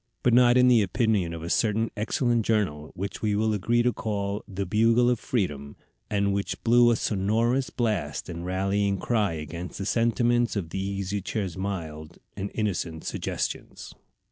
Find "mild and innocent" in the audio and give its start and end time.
11.55-13.03